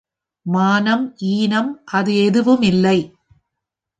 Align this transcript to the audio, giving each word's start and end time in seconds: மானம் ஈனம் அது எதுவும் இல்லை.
மானம் 0.45 1.03
ஈனம் 1.31 1.69
அது 1.91 2.11
எதுவும் 2.23 2.61
இல்லை. 2.61 2.97